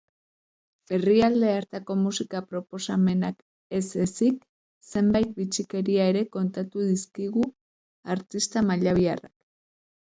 [0.95, 4.41] Herrialde hartako musika-proposamenak ez ezik,
[4.95, 7.49] zenbait bitxikeria ere kontatu dizkigu
[8.17, 9.35] artista mallabiarrak.